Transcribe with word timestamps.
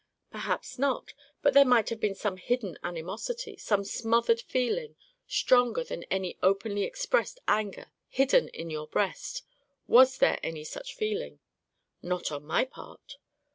"Perhaps 0.31 0.79
not; 0.79 1.13
but 1.43 1.53
there 1.53 1.63
might 1.63 1.89
have 1.89 1.99
been 1.99 2.15
some 2.15 2.37
hidden 2.37 2.75
animosity, 2.83 3.55
some 3.55 3.83
smothered 3.85 4.41
feeling, 4.41 4.95
stronger 5.27 5.83
than 5.83 6.05
any 6.05 6.39
openly 6.41 6.81
expressed 6.85 7.39
anger, 7.47 7.91
hidden 8.07 8.47
in 8.47 8.71
your 8.71 8.87
breast. 8.87 9.43
Was 9.85 10.17
there 10.17 10.39
any 10.41 10.63
such 10.63 10.95
feeling?" 10.95 11.39
"Not 12.01 12.31
on 12.31 12.43
my 12.43 12.65
part." 12.65 13.17